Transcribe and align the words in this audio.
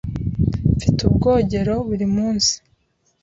Mfite 0.75 0.99
ubwogero 1.09 1.73
buri 1.87 2.05
munsi. 2.15 2.53